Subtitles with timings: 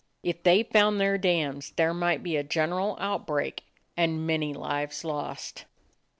[0.23, 3.65] If they found their dams, there might be a gen eral outbreak
[3.95, 5.65] and many lives lost.